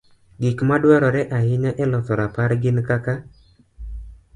Gik 0.41 0.57
ma 0.67 0.75
dwarore 0.83 1.21
ahinya 1.37 1.71
e 1.83 1.85
loso 1.91 2.11
rapar 2.19 2.51
gin 2.61 2.77
kaka: 2.87 3.13